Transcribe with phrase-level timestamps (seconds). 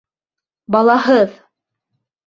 [0.77, 1.39] Балаһыҙ!